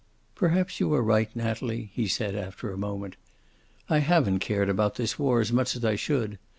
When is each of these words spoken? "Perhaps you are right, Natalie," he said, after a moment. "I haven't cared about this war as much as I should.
"Perhaps 0.33 0.79
you 0.79 0.91
are 0.95 1.03
right, 1.03 1.29
Natalie," 1.35 1.91
he 1.93 2.07
said, 2.07 2.33
after 2.33 2.71
a 2.71 2.75
moment. 2.75 3.17
"I 3.87 3.99
haven't 3.99 4.39
cared 4.39 4.67
about 4.67 4.95
this 4.95 5.19
war 5.19 5.39
as 5.41 5.51
much 5.53 5.75
as 5.75 5.85
I 5.85 5.95
should. 5.95 6.39